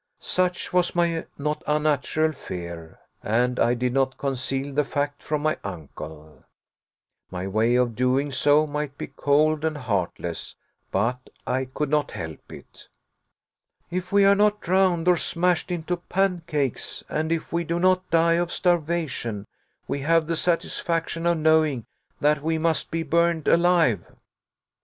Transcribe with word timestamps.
Such 0.23 0.73
was 0.73 0.95
my 0.95 1.27
not 1.37 1.61
unnatural 1.67 2.31
fear, 2.31 3.01
and 3.21 3.59
I 3.59 3.75
did 3.75 3.93
not 3.93 4.17
conceal 4.17 4.73
the 4.73 4.83
fact 4.83 5.21
from 5.21 5.43
my 5.43 5.59
uncle. 5.63 6.43
My 7.29 7.45
way 7.45 7.75
of 7.75 7.93
doing 7.95 8.31
so 8.31 8.65
might 8.65 8.97
be 8.97 9.05
cold 9.05 9.63
and 9.63 9.77
heartless, 9.77 10.55
but 10.89 11.29
I 11.45 11.65
could 11.65 11.89
not 11.91 12.09
help 12.13 12.51
it. 12.51 12.87
"If 13.91 14.11
we 14.11 14.25
are 14.25 14.33
not 14.33 14.59
drowned, 14.59 15.07
or 15.07 15.17
smashed 15.17 15.69
into 15.69 15.97
pancakes, 15.97 17.03
and 17.07 17.31
if 17.31 17.53
we 17.53 17.63
do 17.63 17.77
not 17.77 18.09
die 18.09 18.37
of 18.41 18.51
starvation, 18.51 19.45
we 19.87 19.99
have 19.99 20.25
the 20.25 20.35
satisfaction 20.35 21.27
of 21.27 21.37
knowing 21.37 21.85
that 22.21 22.41
we 22.41 22.57
must 22.57 22.89
be 22.89 23.03
burned 23.03 23.47
alive." 23.47 24.03